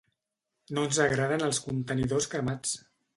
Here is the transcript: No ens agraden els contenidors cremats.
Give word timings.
No 0.77 0.85
ens 0.87 0.99
agraden 1.03 1.45
els 1.49 1.59
contenidors 1.65 2.29
cremats. 2.33 2.73